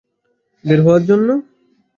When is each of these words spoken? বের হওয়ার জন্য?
বের 0.63 0.79
হওয়ার 0.85 1.03
জন্য? 1.09 1.27